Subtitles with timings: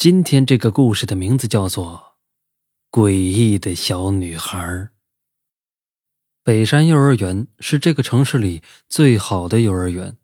[0.00, 2.14] 今天这个故事的名字叫做
[2.96, 4.56] 《诡异的小女孩》。
[6.44, 10.16] 北山幼儿园是这个城市里最好的幼儿园。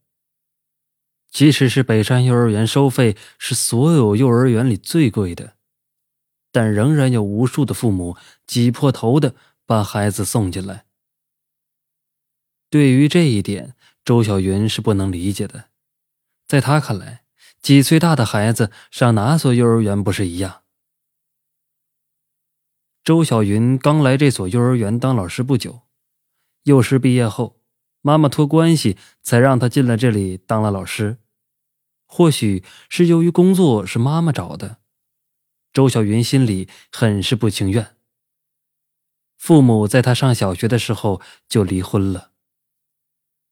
[1.28, 5.56] 即使是北山幼儿园收费是所有幼儿园里最贵的，
[6.52, 8.16] 但仍然有无数的父母
[8.46, 9.34] 挤破头的
[9.66, 10.86] 把孩子送进来。
[12.70, 15.70] 对于这一点，周小云是不能理解的。
[16.46, 17.23] 在他看来，
[17.64, 20.64] 几岁大的孩子上哪所幼儿园不是一样？
[23.02, 25.80] 周小云刚来这所幼儿园当老师不久，
[26.64, 27.58] 幼师毕业后，
[28.02, 31.16] 妈妈托关系才让她进了这里当了老师。
[32.04, 34.80] 或许是由于工作是妈妈找的，
[35.72, 37.96] 周小云心里很是不情愿。
[39.38, 42.32] 父母在她上小学的时候就离婚了。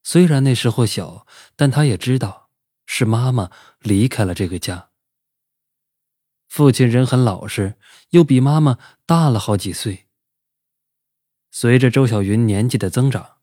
[0.02, 2.41] 虽然那时候小，但她也知道。
[2.86, 3.50] 是妈妈
[3.80, 4.90] 离开了这个家。
[6.48, 7.78] 父亲人很老实，
[8.10, 10.06] 又比妈妈大了好几岁。
[11.50, 13.38] 随着周小云年纪的增长，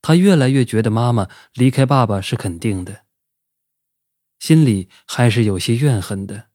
[0.00, 3.04] 她越来越觉得妈妈离开爸爸是肯定的，
[4.38, 6.48] 心里还是有些怨恨的。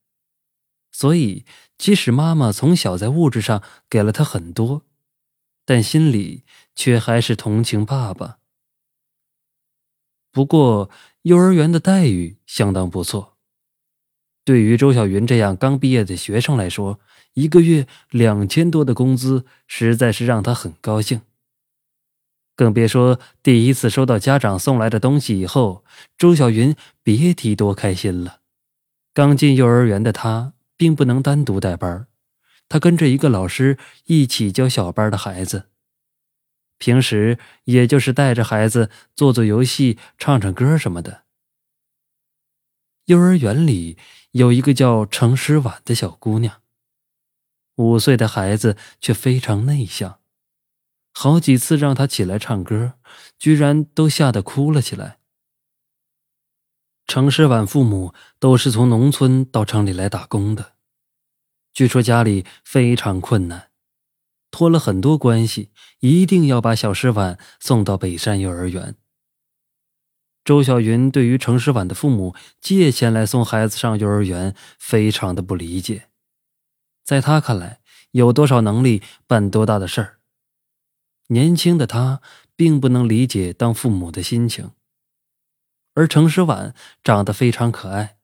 [0.91, 1.45] 所以，
[1.77, 4.85] 即使妈妈从小在物质上给了她很多，
[5.65, 6.43] 但心里
[6.75, 8.39] 却还是同情爸爸。
[10.31, 10.89] 不过，
[11.27, 13.35] 幼儿园的待遇相当不错。
[14.45, 17.01] 对于周小云这样刚毕业的学生来说，
[17.33, 21.19] 一个月两千多的工资实在是让他很高兴。
[22.55, 25.83] 更别说第一次收到家长送来的东西以后，
[26.17, 28.39] 周小云别提多开心了。
[29.13, 32.07] 刚进幼儿园的他并不能单独带班，
[32.69, 35.65] 他跟着一个老师一起教小班的孩子。
[36.77, 41.23] 平时也就是带着孩子做做游戏、唱唱歌什么的。
[43.05, 43.97] 幼儿园里
[44.31, 46.61] 有一个叫程诗婉的小姑娘，
[47.75, 50.19] 五岁的孩子却非常内向，
[51.13, 52.93] 好几次让她起来唱歌，
[53.39, 55.19] 居然都吓得哭了起来。
[57.07, 60.73] 程诗婉父母都是从农村到城里来打工的，
[61.71, 63.66] 据说家里非常困难。
[64.51, 68.95] 托了很多关系，一定要把小诗婉送到北山幼儿园。
[70.43, 76.07] 周小云对于程诗婉的父母借钱来送孩子上幼儿园，非常的不理解。
[77.03, 77.81] 在他看来，
[78.11, 80.19] 有多少能力办多大的事儿。
[81.27, 82.21] 年轻的他
[82.55, 84.71] 并不能理解当父母的心情。
[85.93, 88.17] 而程诗婉长得非常可爱，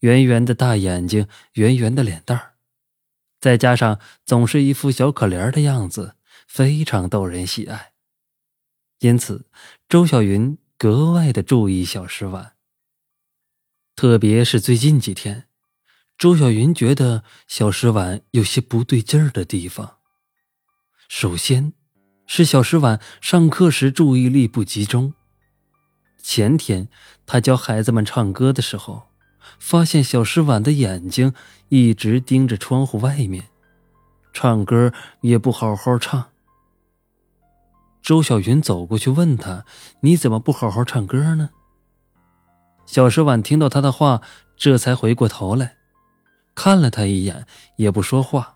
[0.00, 2.55] 圆圆的大眼睛，圆圆的脸蛋儿。
[3.46, 6.16] 再加上总是一副小可怜的样子，
[6.48, 7.92] 非常逗人喜爱。
[8.98, 9.46] 因此，
[9.88, 12.54] 周小云格外的注意小石婉。
[13.94, 15.44] 特别是最近几天，
[16.18, 19.98] 周小云觉得小石婉有些不对劲儿的地方。
[21.08, 21.72] 首先，
[22.26, 25.14] 是小石婉上课时注意力不集中。
[26.20, 26.88] 前天，
[27.24, 29.05] 他教孩子们唱歌的时候。
[29.58, 31.32] 发现小石碗的眼睛
[31.68, 33.44] 一直盯着窗户外面，
[34.32, 36.26] 唱歌也不好好唱。
[38.02, 39.64] 周小云走过去问他
[40.00, 41.50] ：“你怎么不好好唱歌呢？”
[42.86, 44.22] 小石碗听到他的话，
[44.56, 45.76] 这才回过头来，
[46.54, 47.44] 看了他一眼，
[47.76, 48.54] 也不说话，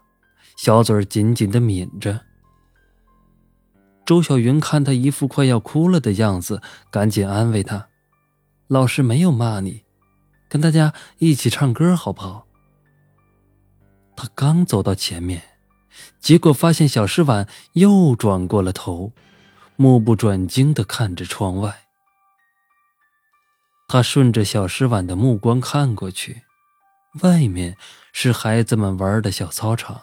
[0.57, 2.21] 小嘴紧紧的抿着。
[4.07, 7.89] 周小云看他一副快要哭了的样子，赶紧安慰他
[8.69, 9.83] ：“老师没有骂你。”
[10.51, 12.47] 跟大家一起唱歌好不好？
[14.17, 15.41] 他刚走到前面，
[16.19, 19.13] 结果发现小石碗又转过了头，
[19.77, 21.85] 目不转睛的看着窗外。
[23.87, 26.43] 他顺着小石碗的目光看过去，
[27.23, 27.77] 外面
[28.13, 30.03] 是孩子们玩的小操场，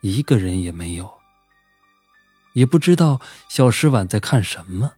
[0.00, 1.12] 一个人也没有。
[2.54, 4.92] 也不知道小石碗在看什么。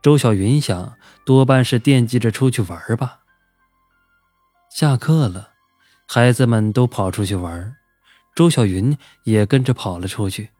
[0.00, 3.20] 周小云想，多半是惦记着出去玩吧。
[4.70, 5.54] 下课了，
[6.06, 7.76] 孩子们都跑出去玩，
[8.36, 10.50] 周小云也跟着跑了出去。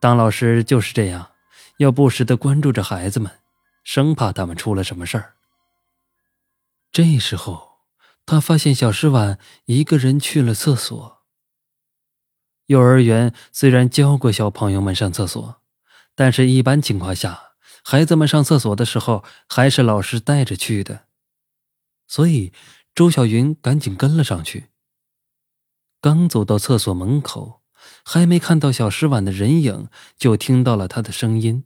[0.00, 1.30] 当老师就是这样，
[1.78, 3.30] 要不时的关注着孩子们，
[3.84, 5.34] 生怕他们出了什么事儿。
[6.90, 7.78] 这时候，
[8.26, 11.22] 他发现小石碗一个人去了厕所。
[12.66, 15.62] 幼儿园虽然教过小朋友们上厕所，
[16.16, 17.53] 但是一般情况下。
[17.86, 21.04] 孩子们上厕所的时候，还是老师带着去的，
[22.08, 22.50] 所以
[22.94, 24.70] 周小云赶紧跟了上去。
[26.00, 27.60] 刚走到厕所门口，
[28.02, 31.64] 还没看到小石碗的人影，就听到了她的声音：“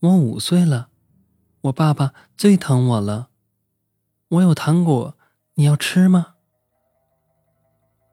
[0.00, 0.88] 我五岁了，
[1.62, 3.28] 我爸爸最疼我了，
[4.28, 5.16] 我有糖果，
[5.54, 6.34] 你要吃吗？”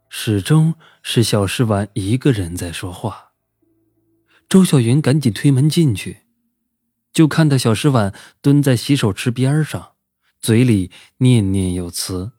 [0.09, 3.31] 始终是小石碗一个人在说话。
[4.47, 6.24] 周小云赶紧推门进去，
[7.15, 9.93] 就看到小石碗蹲在洗手池边上，
[10.41, 12.33] 嘴里念念有词。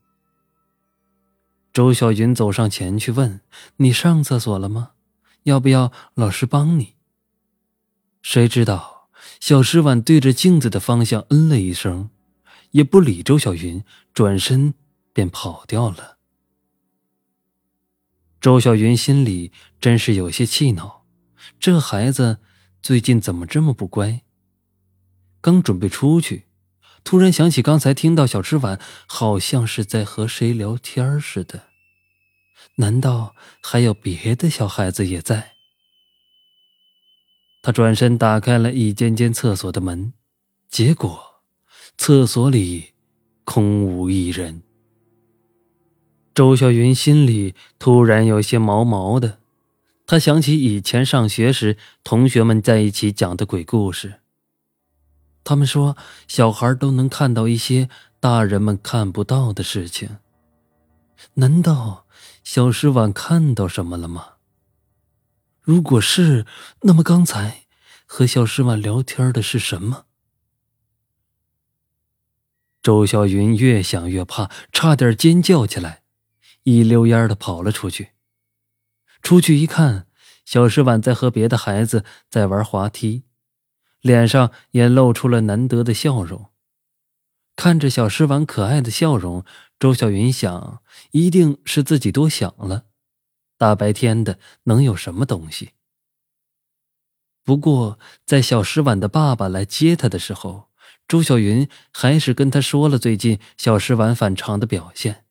[1.72, 3.40] 周小云走上前去问
[3.78, 4.90] ：“你上厕所了吗？
[5.44, 6.96] 要不要老师帮你？”
[8.20, 9.08] 谁知道
[9.40, 12.10] 小石碗对着镜子的方向嗯了一声，
[12.72, 13.82] 也不理周小云，
[14.12, 14.74] 转身
[15.14, 16.18] 便跑掉了。
[18.42, 21.06] 周小云心里真是有些气恼。
[21.58, 22.40] 这孩子
[22.82, 24.20] 最近怎么这么不乖？
[25.46, 26.46] 刚准备出去，
[27.04, 31.66] 突然想起刚才听到小吃碗好像是在和谁聊天似的，
[32.78, 35.52] 难道还有别的小孩子也在？
[37.62, 40.14] 他转身打开了一间间厕所的门，
[40.68, 41.16] 结果
[41.96, 42.94] 厕所里
[43.44, 44.64] 空无一人。
[46.34, 49.38] 周小云心里突然有些毛毛的。
[50.08, 54.25] 他想起以前上学时同学们在一起讲的鬼故事。
[55.46, 55.96] 他们说
[56.26, 57.88] 小孩都能看到一些
[58.18, 60.18] 大人们看不到的事情。
[61.34, 62.04] 难道
[62.42, 64.38] 小石碗看到什么了吗？
[65.60, 66.46] 如果是，
[66.82, 67.66] 那么刚才
[68.06, 70.06] 和小石碗聊天的是什么？
[72.82, 76.02] 周小云越想越怕，差点尖叫起来，
[76.64, 78.10] 一溜烟的跑了出去。
[79.22, 80.08] 出去一看，
[80.44, 83.25] 小石碗在和别的孩子在玩滑梯，
[84.00, 86.50] 脸上也露出了难得的笑容。
[87.54, 89.44] 看着小石碗可爱的笑容，
[89.78, 90.82] 周小云想，
[91.12, 92.84] 一定是自己多想了。
[93.56, 95.70] 大白天的，能有什么东西？
[97.42, 100.68] 不过，在小石碗的爸爸来接她的时候，
[101.08, 105.24] 周小云还是跟他说了最近小石碗反常的表现。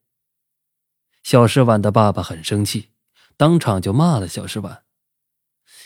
[1.22, 2.90] 小石碗的爸爸很生气。
[3.38, 4.84] 当场就骂了小石碗，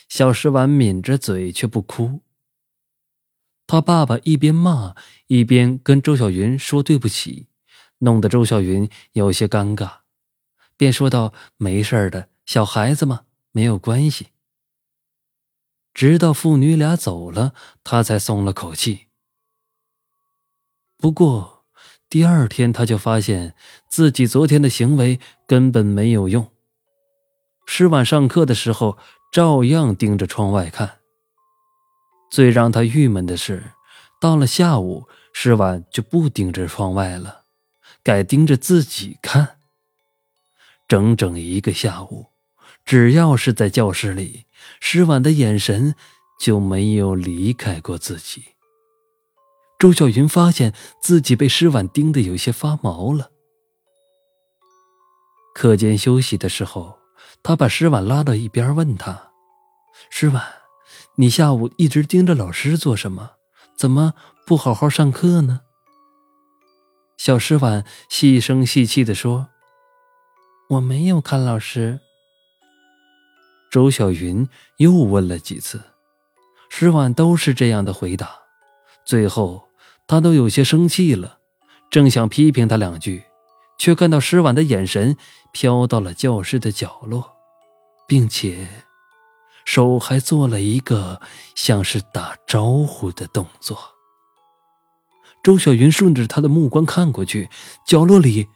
[0.07, 2.21] 小石碗抿着嘴却不哭。
[3.69, 4.95] 他爸爸一边骂
[5.27, 7.49] 一边跟周小云说对不起，
[7.99, 9.97] 弄得周小云有些尴尬，
[10.75, 14.29] 便说道：“没事的，小孩子嘛，没有关系。”
[15.93, 19.01] 直到父女俩走了，他才松了口气。
[20.97, 21.65] 不过
[22.09, 23.53] 第二天，他就发现
[23.87, 26.51] 自己昨天的行为根本没有用。
[27.67, 28.97] 诗晚上课的时候，
[29.31, 30.98] 照样盯着窗外看。
[32.29, 33.71] 最让他郁闷的是，
[34.21, 37.45] 到了下午，诗晚就不盯着窗外了，
[38.03, 39.57] 改盯着自己看。
[40.87, 42.27] 整整一个下午，
[42.85, 44.45] 只要是在教室里，
[44.79, 45.95] 诗晚的眼神
[46.39, 48.43] 就没有离开过自己。
[49.77, 53.31] 周小云发现自己被诗晚盯得有些发毛了。
[55.53, 56.99] 课间休息的时候。
[57.41, 59.31] 他把石婉拉到一边，问他
[60.11, 60.43] ：“石婉，
[61.19, 63.31] 你下午一直盯着老师做什么？
[63.75, 64.13] 怎么
[64.45, 65.61] 不好好上课呢？”
[67.19, 69.49] 小石婉细声细气地说
[70.71, 71.99] ：“我没有看老师。”
[73.69, 75.81] 周小云又问了几次，
[76.69, 78.31] 石婉都是这样的回答。
[79.05, 79.67] 最后，
[80.07, 81.39] 他都有些生气了，
[81.91, 83.25] 正想批评他两句。
[83.77, 85.17] 却看到石婉的眼神
[85.53, 87.35] 飘到了教室的角落，
[88.07, 88.67] 并且
[89.71, 91.21] 手还做了一个
[91.53, 93.77] 像是打招呼的动作。
[95.43, 97.51] 周小云顺着他的目光看过去，
[97.85, 98.47] 角落里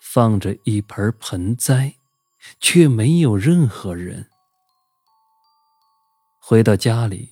[0.00, 1.96] 放着一盆盆栽，
[2.60, 4.28] 却没有任何人。
[6.38, 7.30] 回到家里，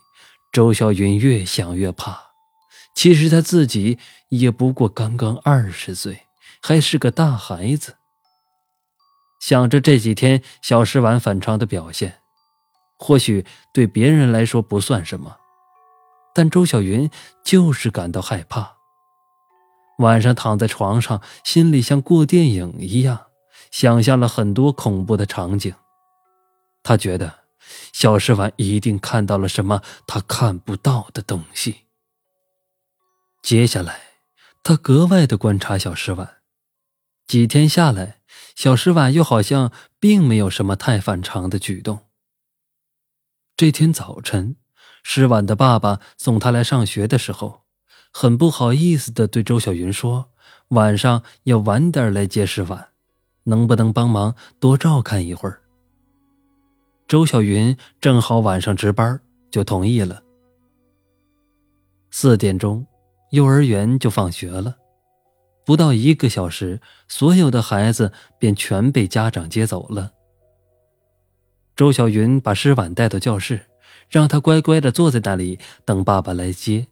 [0.52, 2.20] 周小云越想越怕。
[2.96, 6.22] 其实他自己也不过刚刚二十岁。
[6.60, 7.98] 还是个大孩子。
[9.38, 12.18] 想着这几天小石丸反常的表现，
[12.98, 15.36] 或许对别人来说不算什么，
[16.34, 17.10] 但周小云
[17.44, 18.76] 就是感到害怕。
[19.98, 23.26] 晚上躺在床上，心里像过电影一样，
[23.70, 25.74] 想象了很多恐怖的场景。
[26.82, 27.40] 他觉得
[27.92, 31.86] 小石丸一定看到了什么他看不到的东西。
[33.42, 34.00] 接下来，
[34.62, 36.36] 他格外的观察小石丸。
[37.26, 38.20] 几天下来，
[38.54, 42.05] 小石碗又好像并没有什么太反常的举动。
[43.56, 44.56] 这天早晨，
[45.02, 47.62] 石婉的爸爸送他来上学的时候，
[48.12, 50.28] 很不好意思的对周小云说
[50.68, 52.88] ：“晚上要晚点来接石婉，
[53.44, 55.62] 能不能帮忙多照看一会儿？”
[57.08, 59.18] 周小云正好晚上值班，
[59.50, 60.22] 就同意了。
[62.10, 62.86] 四点钟，
[63.30, 64.76] 幼儿园就放学了。
[65.64, 70.12] 不到一个小时，所有的孩子便全被家长接走了。
[71.76, 73.66] 周小云把诗婉带到教室，
[74.08, 76.88] 让她乖乖的坐在那里等爸爸来接，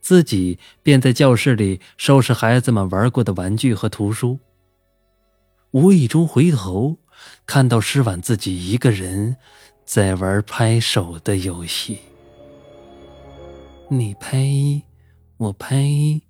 [0.00, 4.40] 自己便在教室里收拾孩子们玩过的玩具和图书。
[5.72, 6.98] 无意中回头，
[7.46, 9.36] 看到诗婉自己一个人
[9.84, 11.98] 在玩拍手的游戏，
[13.90, 14.82] 你拍一，
[15.36, 16.22] 我拍一。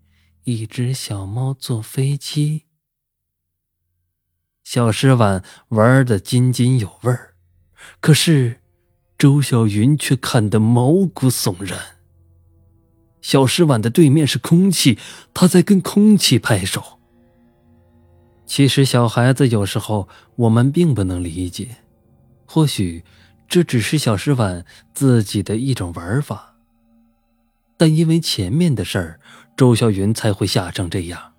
[0.44, 2.64] 一只小猫坐飞机，
[4.64, 7.31] 小石碗玩的津津有味儿，
[8.00, 8.60] 可是
[9.18, 11.78] 周小云却看得毛骨悚然。
[13.20, 14.98] 小石碗的对面是空气，
[15.32, 16.98] 他在跟空气拍手。
[18.46, 21.76] 其实小孩子有时候我们并不能理解，
[22.46, 23.04] 或许
[23.48, 26.56] 这只是小石碗自己的一种玩法，
[27.76, 29.20] 但因为前面的事儿。
[29.54, 31.34] 周小云才会吓成这样。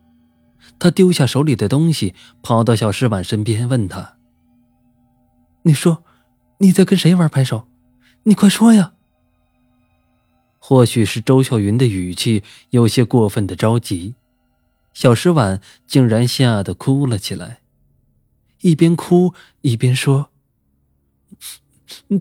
[0.78, 4.18] 他丢下手里的东西，跑到小石碗身边，问他
[5.66, 6.04] ：“你说，
[6.64, 7.68] 你在跟谁玩拍手？
[8.24, 8.94] 你快说呀！”
[10.60, 14.16] 或许是周小云的语气有些过分的着急，
[14.94, 17.60] 小石碗竟然吓得哭了起来，
[18.62, 20.30] 一边哭一边说：“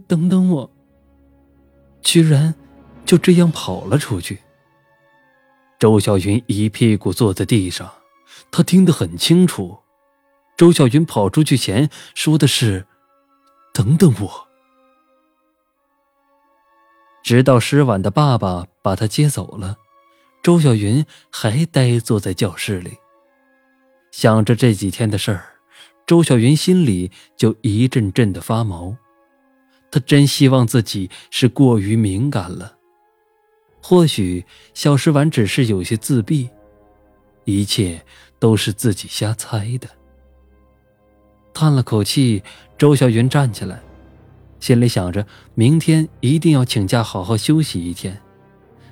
[0.08, 0.70] 等等我。”
[2.02, 2.52] 居然
[3.06, 4.40] 就这样跑了出去。
[5.78, 7.88] 周小云一屁股坐在地上，
[8.50, 9.78] 他听得很清楚。
[10.56, 12.86] 周小云跑出去前说的是
[13.72, 14.48] ：“等等我。”
[17.22, 19.78] 直到施婉的爸爸把他接走了，
[20.42, 22.98] 周小云还呆坐在教室里，
[24.10, 25.48] 想着这几天的事儿。
[26.04, 28.96] 周小云心里就一阵阵的发毛，
[29.90, 32.76] 他真希望自己是过于敏感了。
[33.80, 36.50] 或许小石丸只是有些自闭，
[37.44, 38.04] 一切
[38.40, 39.88] 都是自己瞎猜的。
[41.54, 42.42] 叹了口气，
[42.78, 43.80] 周小云站起来，
[44.60, 48.20] 心里想着明天一定要请假好好休息一天。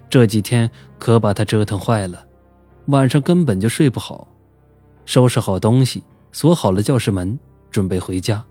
[0.09, 2.26] 这几天可把他折腾坏了，
[2.87, 4.26] 晚上根本就睡不好。
[5.07, 6.02] 收拾好东西，
[6.33, 7.38] 锁好了教室门，
[7.71, 8.45] 准备回家。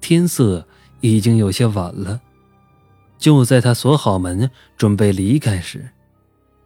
[0.00, 0.66] 天色
[1.00, 2.20] 已经有些晚了。
[3.18, 5.90] 就在他锁好门准备离开时，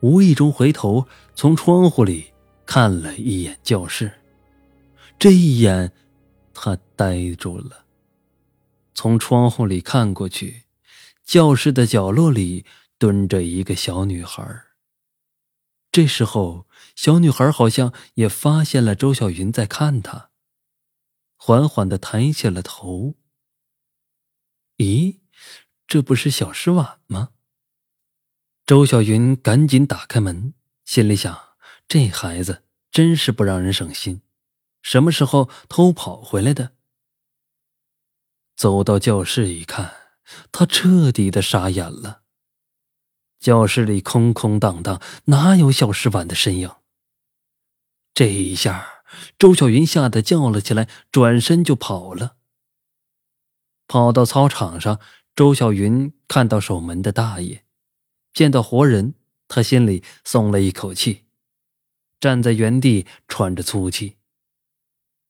[0.01, 2.27] 无意中回头从窗户里
[2.65, 4.11] 看了一眼教室。
[5.19, 5.93] 这一眼，
[6.59, 7.85] 他呆住了。
[8.95, 10.65] 从窗户里看过去，
[11.23, 12.65] 教室的角落里
[12.99, 14.43] 蹲着一个小女孩。
[15.93, 20.31] 这时候，小女孩好像也发现了周小云在看她，
[21.37, 23.15] 缓缓的抬起了头。
[24.79, 25.19] 咦？
[25.87, 27.31] 这不是小石碗吗？
[28.65, 31.39] 周小云赶紧打开门，心里想：
[31.87, 34.23] 这孩子真是不让人省心，
[34.87, 36.71] 什么时候偷跑回来的？
[38.55, 39.97] 走到教室一看，
[40.53, 42.23] 他彻底的傻眼了。
[43.41, 46.71] 教室里空空荡荡，哪有小石碗的身影？
[48.15, 49.03] 这一下，
[49.37, 52.37] 周小云吓得叫了起来，转身就跑了。
[53.89, 55.01] 跑到操场上。
[55.35, 57.67] 周小云看到守门的大爷，
[58.33, 59.15] 见到活人，
[59.49, 61.27] 他心里松了一口气，
[62.19, 64.17] 站在原地喘着粗气。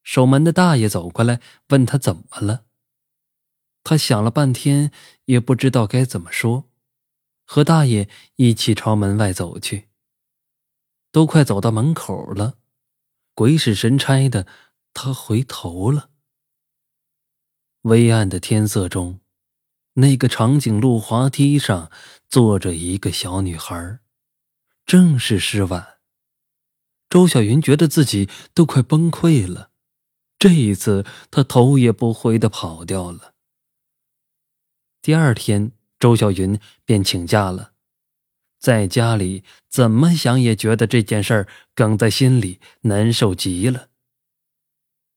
[0.07, 2.63] 守门的大爷走过来，问他怎么了。
[3.83, 4.89] 他想了半天，
[5.25, 6.69] 也不知道该怎么说，
[7.43, 9.89] 和大爷一起朝门外走去。
[11.11, 12.57] 都快走到门口了，
[13.33, 14.47] 鬼使神差的，
[14.93, 16.11] 他回头了。
[17.81, 19.19] 微暗的天色中。
[19.95, 21.91] 那个长颈鹿滑梯上
[22.29, 23.99] 坐着一个小女孩，
[24.85, 25.97] 正是施婉。
[27.09, 29.66] 周小云觉得自己都快崩溃了，
[30.39, 33.33] 这一次他头也不回的跑掉了。
[35.01, 37.71] 第二天，周小云便请假了，
[38.59, 43.89] 在家里怎么想也觉得这件事儿梗在心里，难受极了。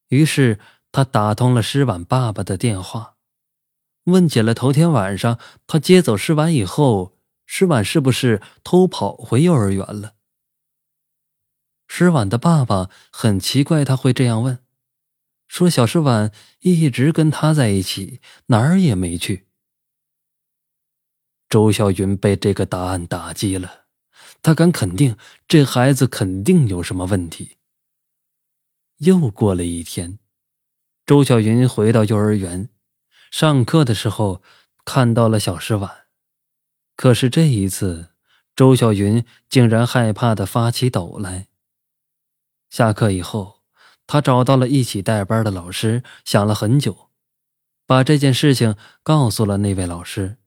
[0.08, 0.58] 于是
[0.90, 3.16] 他打通了诗婉爸爸的电话。
[4.04, 10.14] 问起了头天晚上他接走诗婉以后，诗婉是不是偷跑回幼儿园了？
[11.86, 14.58] 诗婉的爸爸很奇怪他会这样问，
[15.50, 16.30] 说小石碗
[16.60, 19.48] 一直跟他在一起，哪儿也没去。
[21.48, 23.86] 周小云被这个答案打击了，
[24.42, 25.16] 他敢肯定
[25.48, 27.56] 这孩子肯定有什么问题。
[28.98, 30.20] 又过了一天，
[31.04, 32.70] 周小云回到幼儿园。
[33.32, 34.42] 上课的时候
[34.84, 36.06] 看到了小石碗，
[36.94, 38.10] 可是这一次，
[38.54, 41.48] 周小云竟然害怕的发起抖来。
[42.68, 43.59] 下课以后，
[44.10, 47.10] 他找到了一起带班的老师，想了很久，
[47.86, 48.74] 把这件事情
[49.04, 50.38] 告诉了那位老师。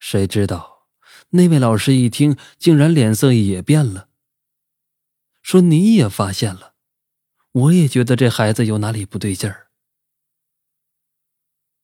[0.00, 0.88] 谁知道，
[1.28, 4.08] 那位老师一听，竟然脸色也变了，
[5.42, 6.74] 说：“你也发现了，
[7.52, 9.68] 我也觉得这孩子有哪里不对劲儿。”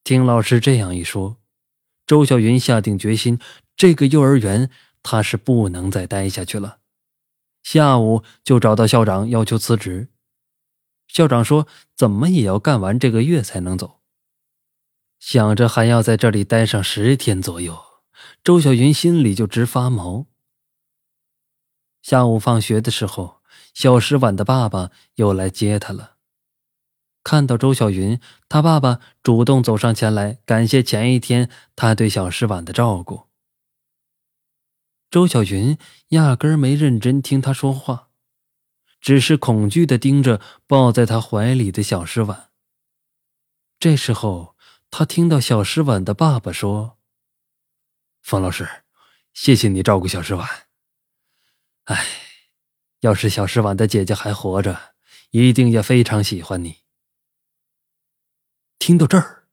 [0.03, 1.37] 听老师这样一说，
[2.05, 3.39] 周小云下定决心，
[3.77, 4.69] 这个幼儿园
[5.01, 6.79] 他是不能再待下去了。
[7.63, 10.09] 下午就找到校长要求辞职，
[11.07, 14.01] 校长说怎么也要干完这个月才能走。
[15.19, 17.77] 想着还要在这里待上十天左右，
[18.43, 20.27] 周小云心里就直发毛。
[22.01, 23.41] 下午放学的时候，
[23.73, 26.17] 小石碗的爸爸又来接他了。
[27.23, 33.23] 看到周小云，他爸爸主动走上前来，感谢前一天他对小石碗的照顾。
[35.09, 35.77] 周小云
[36.09, 38.06] 压根儿没认真听他说话，
[38.99, 42.49] 只是恐惧的盯着抱在他怀里的小石碗。
[43.79, 44.55] 这时候，
[44.89, 46.97] 他听到小石碗的爸爸说
[48.21, 48.83] ：“冯老师，
[49.33, 50.67] 谢谢你照顾小石碗。
[51.85, 52.05] 哎，
[53.01, 54.95] 要是小石碗的姐姐还活着，
[55.31, 56.77] 一定也非常喜欢你。”
[58.79, 59.47] 听到这儿，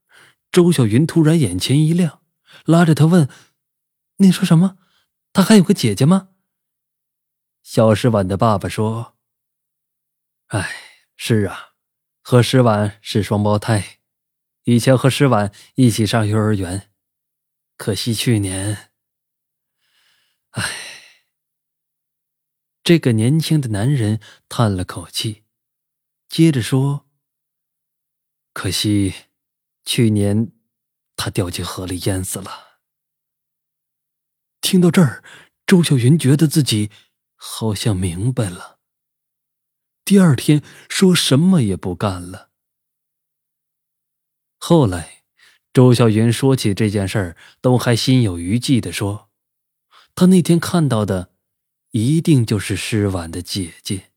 [0.51, 2.23] 周小云突然眼前一亮，
[2.65, 3.29] 拉着他问
[4.19, 4.79] ：“你说什么？”
[5.33, 6.29] 他还有个姐姐吗？
[7.63, 9.14] 小石碗的爸爸说
[10.49, 10.71] ：“哎，
[11.17, 11.75] 是啊，
[12.23, 13.99] 和石婉是双胞胎，
[14.65, 16.91] 以前和石婉一起上幼儿园，
[17.77, 18.93] 可惜去年……
[20.51, 20.63] 哎。”
[22.85, 25.45] 这个年轻的男人叹了口气，
[26.29, 27.09] 接着说
[28.53, 29.15] ：“可惜，
[29.87, 30.53] 去年
[31.17, 32.81] 他掉进河里淹死了。”
[34.61, 35.25] 听到这儿，
[35.67, 36.91] 周小云觉得自己
[37.35, 38.74] 好像明白了。
[40.05, 42.51] 第二天，说什么也不干了。
[44.59, 45.23] 后来，
[45.73, 49.31] 周小云说起这件事儿，都还心有余悸的说
[50.15, 51.33] ：“他那天看到的，
[51.93, 54.11] 一定就是施婉的姐姐。”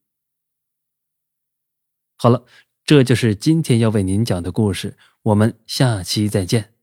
[2.19, 2.45] 好了，
[2.83, 6.76] 这就是今天要为您讲的故事，我们下期再见。